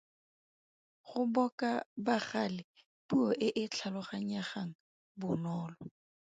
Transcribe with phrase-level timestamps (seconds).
[1.07, 1.71] Go boka
[2.05, 2.61] bagale
[3.07, 4.71] Puo e e tlhaloganyegang
[5.19, 5.77] bonolo.